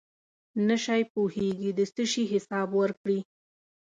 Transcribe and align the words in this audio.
نشی 0.67 1.01
پوهېږي 1.13 1.71
د 1.73 1.79
څه 1.93 2.03
شي 2.11 2.23
حساب 2.33 2.69
ورکړي. 2.81 3.19